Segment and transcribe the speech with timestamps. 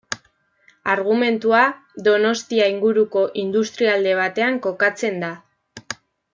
[0.93, 1.59] Argumentua
[2.07, 5.33] Donostia inguruko industrialde batean kokatzen da.